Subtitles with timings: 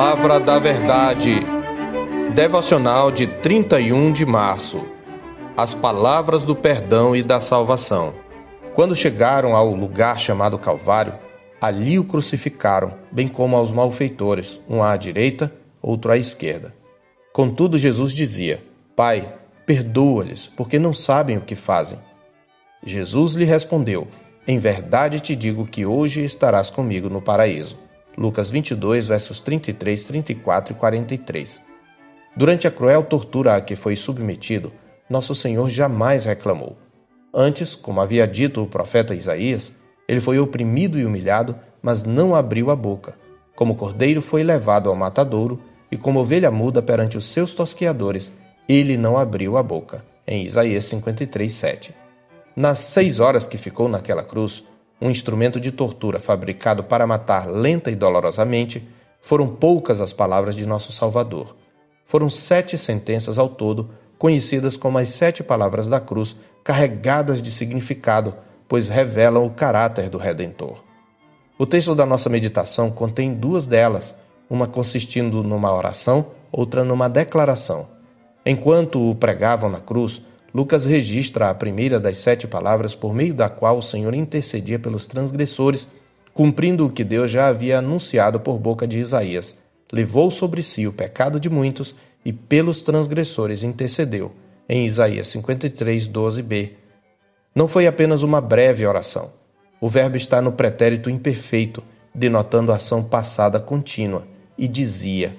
[0.00, 1.42] Palavra da Verdade.
[2.34, 4.80] Devocional de 31 de março.
[5.54, 8.14] As palavras do perdão e da salvação.
[8.72, 11.12] Quando chegaram ao lugar chamado Calvário,
[11.60, 16.74] ali o crucificaram, bem como aos malfeitores, um à direita, outro à esquerda.
[17.30, 18.64] Contudo, Jesus dizia:
[18.96, 19.34] Pai,
[19.66, 21.98] perdoa-lhes, porque não sabem o que fazem.
[22.82, 24.08] Jesus lhe respondeu:
[24.48, 27.89] Em verdade te digo que hoje estarás comigo no paraíso.
[28.20, 31.58] Lucas 22, versos 33, 34 e 43.
[32.36, 34.70] Durante a cruel tortura a que foi submetido,
[35.08, 36.76] nosso Senhor jamais reclamou.
[37.32, 39.72] Antes, como havia dito o profeta Isaías,
[40.06, 43.14] ele foi oprimido e humilhado, mas não abriu a boca.
[43.56, 45.58] Como cordeiro foi levado ao matadouro,
[45.90, 48.30] e como ovelha muda perante os seus tosqueadores,
[48.68, 50.04] ele não abriu a boca.
[50.26, 51.94] Em Isaías 53, 7.
[52.54, 54.62] Nas seis horas que ficou naquela cruz,
[55.00, 58.86] um instrumento de tortura fabricado para matar lenta e dolorosamente,
[59.20, 61.56] foram poucas as palavras de nosso Salvador.
[62.04, 68.34] Foram sete sentenças ao todo, conhecidas como as sete palavras da cruz, carregadas de significado,
[68.68, 70.82] pois revelam o caráter do Redentor.
[71.58, 74.14] O texto da nossa meditação contém duas delas,
[74.48, 77.88] uma consistindo numa oração, outra numa declaração.
[78.44, 83.48] Enquanto o pregavam na cruz, Lucas registra a primeira das sete palavras por meio da
[83.48, 85.86] qual o Senhor intercedia pelos transgressores,
[86.34, 89.54] cumprindo o que Deus já havia anunciado por boca de Isaías.
[89.92, 94.32] Levou sobre si o pecado de muitos e pelos transgressores intercedeu,
[94.68, 96.70] em Isaías 53, 12b.
[97.54, 99.32] Não foi apenas uma breve oração.
[99.80, 101.82] O verbo está no pretérito imperfeito,
[102.14, 104.26] denotando ação passada contínua,
[104.58, 105.34] e dizia.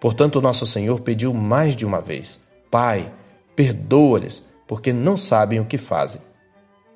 [0.00, 2.40] Portanto, nosso Senhor pediu mais de uma vez:
[2.70, 3.12] Pai,
[3.56, 6.20] perdoa-lhes, porque não sabem o que fazem.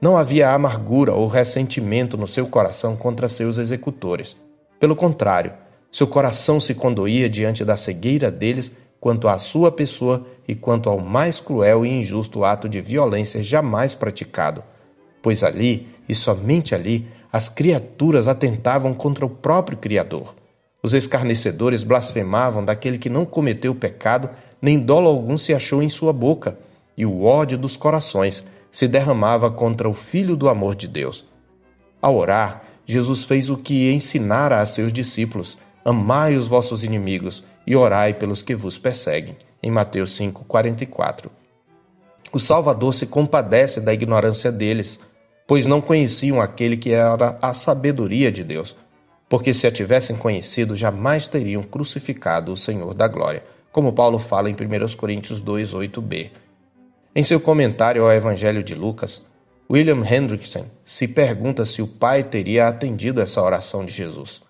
[0.01, 4.37] Não havia amargura ou ressentimento no seu coração contra seus executores.
[4.79, 5.53] Pelo contrário,
[5.91, 10.99] seu coração se condoía diante da cegueira deles quanto à sua pessoa e quanto ao
[10.99, 14.63] mais cruel e injusto ato de violência jamais praticado,
[15.23, 20.35] pois ali, e somente ali, as criaturas atentavam contra o próprio Criador.
[20.83, 24.31] Os escarnecedores blasfemavam daquele que não cometeu pecado
[24.61, 26.59] nem dolo algum se achou em sua boca,
[26.97, 31.25] e o ódio dos corações se derramava contra o Filho do amor de Deus.
[32.01, 37.77] Ao orar, Jesus fez o que ensinara a seus discípulos: Amai os vossos inimigos e
[37.77, 39.37] orai pelos que vos perseguem.
[39.63, 41.31] Em Mateus 5:44.
[42.33, 44.99] O Salvador se compadece da ignorância deles,
[45.47, 48.77] pois não conheciam aquele que era a sabedoria de Deus,
[49.31, 53.43] porque se a tivessem conhecido, jamais teriam crucificado o Senhor da glória
[53.73, 56.31] como Paulo fala em 1 Coríntios 2, 8b.
[57.15, 59.23] Em seu comentário ao Evangelho de Lucas,
[59.71, 64.43] William Hendrickson se pergunta se o Pai teria atendido essa oração de Jesus.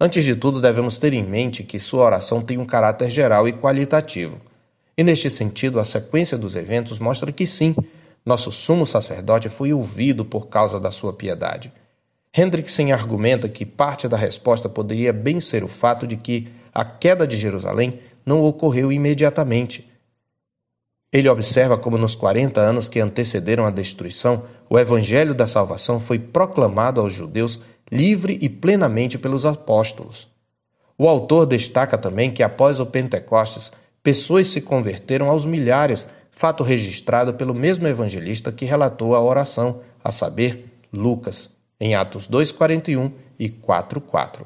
[0.00, 3.52] Antes de tudo, devemos ter em mente que sua oração tem um caráter geral e
[3.52, 4.40] qualitativo.
[4.96, 7.74] E neste sentido, a sequência dos eventos mostra que sim,
[8.24, 11.72] nosso sumo sacerdote foi ouvido por causa da sua piedade.
[12.34, 17.26] Hendrickson argumenta que parte da resposta poderia bem ser o fato de que a queda
[17.26, 19.86] de Jerusalém não ocorreu imediatamente.
[21.12, 26.18] Ele observa como nos 40 anos que antecederam a destruição, o evangelho da salvação foi
[26.18, 27.60] proclamado aos judeus
[27.90, 30.26] livre e plenamente pelos apóstolos.
[30.96, 33.70] O autor destaca também que após o Pentecostes,
[34.02, 40.10] pessoas se converteram aos milhares, fato registrado pelo mesmo evangelista que relatou a oração, a
[40.10, 41.51] saber, Lucas,
[41.82, 44.44] em Atos 2:41 e 4:4.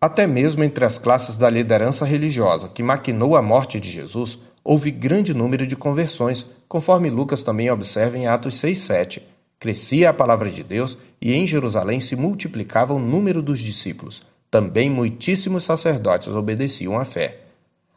[0.00, 4.90] Até mesmo entre as classes da liderança religiosa que maquinou a morte de Jesus, houve
[4.90, 9.20] grande número de conversões, conforme Lucas também observa em Atos 6,7.
[9.60, 14.22] Crescia a palavra de Deus e em Jerusalém se multiplicava o número dos discípulos.
[14.50, 17.40] Também muitíssimos sacerdotes obedeciam à fé.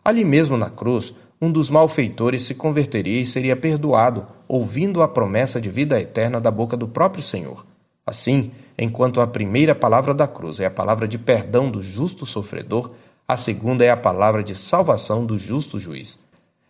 [0.04, 5.62] Ali mesmo na cruz, um dos malfeitores se converteria e seria perdoado, ouvindo a promessa
[5.62, 7.66] de vida eterna da boca do próprio Senhor.
[8.06, 8.52] Assim,
[8.84, 12.92] enquanto a primeira palavra da cruz é a palavra de perdão do justo sofredor,
[13.28, 16.20] a segunda é a palavra de salvação do justo juiz.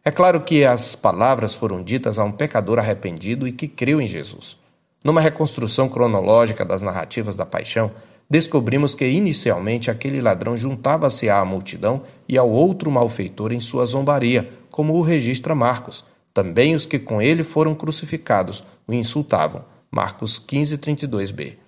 [0.04, 4.08] É claro que as palavras foram ditas a um pecador arrependido e que creu em
[4.08, 4.58] Jesus.
[5.02, 7.92] Numa reconstrução cronológica das narrativas da paixão,
[8.30, 14.52] descobrimos que inicialmente aquele ladrão juntava-se à multidão e ao outro malfeitor em sua zombaria,
[14.70, 16.04] como o registra Marcos.
[16.34, 19.64] Também os que com ele foram crucificados o insultavam.
[19.90, 21.62] Marcos 15, 32b.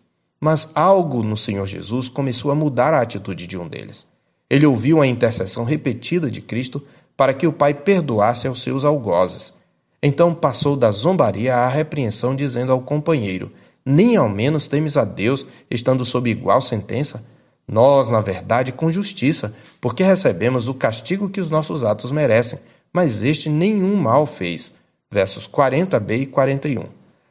[0.44, 4.06] Mas algo no Senhor Jesus começou a mudar a atitude de um deles.
[4.50, 6.86] Ele ouviu a intercessão repetida de Cristo
[7.16, 9.54] para que o Pai perdoasse aos seus algozes.
[10.02, 13.54] Então passou da zombaria à repreensão, dizendo ao companheiro:
[13.86, 17.24] Nem ao menos temes a Deus, estando sob igual sentença?
[17.66, 22.60] Nós, na verdade, com justiça, porque recebemos o castigo que os nossos atos merecem,
[22.92, 24.74] mas este nenhum mal fez.
[25.10, 26.84] Versos 40b e 41.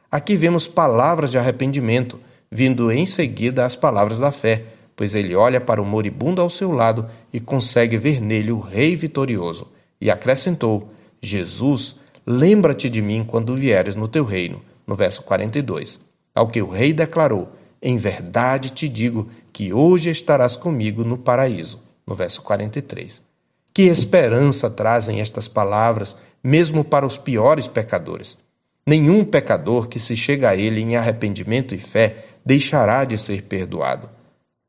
[0.09, 2.19] Aqui vemos palavras de arrependimento,
[2.53, 4.63] vindo em seguida as palavras da fé,
[4.95, 8.95] pois ele olha para o moribundo ao seu lado e consegue ver nele o Rei
[8.95, 9.67] vitorioso.
[9.99, 10.91] E acrescentou:
[11.21, 11.95] Jesus,
[12.25, 14.61] lembra-te de mim quando vieres no teu reino.
[14.85, 15.99] No verso 42.
[16.35, 17.49] Ao que o rei declarou:
[17.81, 21.81] Em verdade te digo que hoje estarás comigo no paraíso.
[22.05, 23.21] No verso 43.
[23.73, 28.37] Que esperança trazem estas palavras, mesmo para os piores pecadores.
[28.85, 34.09] Nenhum pecador que se chega a ele em arrependimento e fé deixará de ser perdoado.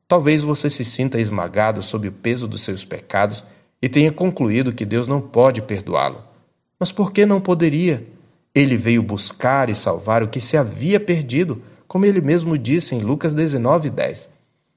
[0.07, 3.43] Talvez você se sinta esmagado sob o peso dos seus pecados
[3.81, 6.23] e tenha concluído que Deus não pode perdoá-lo.
[6.79, 8.05] Mas por que não poderia?
[8.53, 12.99] Ele veio buscar e salvar o que se havia perdido, como ele mesmo disse em
[12.99, 14.29] Lucas 19, 10.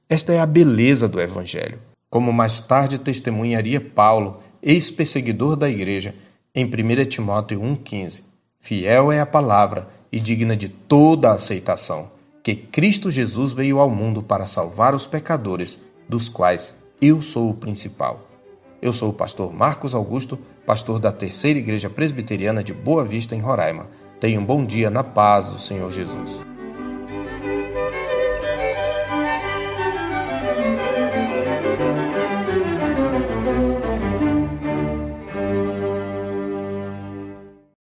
[0.08, 1.78] Esta é a beleza do Evangelho.
[2.10, 6.14] Como mais tarde testemunharia Paulo, ex-perseguidor da igreja,
[6.54, 8.22] em 1 Timóteo 1,15:
[8.58, 12.10] Fiel é a palavra e digna de toda aceitação,
[12.42, 17.54] que Cristo Jesus veio ao mundo para salvar os pecadores, dos quais eu sou o
[17.54, 18.28] principal.
[18.80, 23.40] Eu sou o pastor Marcos Augusto, pastor da Terceira Igreja Presbiteriana de Boa Vista, em
[23.40, 23.88] Roraima.
[24.20, 26.47] Tenha um bom dia na paz do Senhor Jesus.